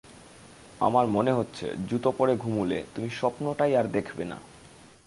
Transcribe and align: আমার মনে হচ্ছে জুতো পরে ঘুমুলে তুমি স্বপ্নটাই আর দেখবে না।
আমার 0.79 1.07
মনে 1.07 1.31
হচ্ছে 1.31 1.65
জুতো 1.89 2.11
পরে 2.11 2.33
ঘুমুলে 2.35 2.83
তুমি 2.95 3.09
স্বপ্নটাই 3.09 3.75
আর 3.75 3.85
দেখবে 3.87 4.23
না। 4.25 4.37